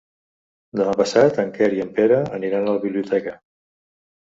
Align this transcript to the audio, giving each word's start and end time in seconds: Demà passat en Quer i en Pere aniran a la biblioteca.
Demà 0.81 0.95
passat 1.01 1.39
en 1.45 1.53
Quer 1.59 1.69
i 1.77 1.85
en 1.85 1.95
Pere 2.01 2.21
aniran 2.41 2.67
a 2.69 2.77
la 2.79 2.87
biblioteca. 2.91 3.41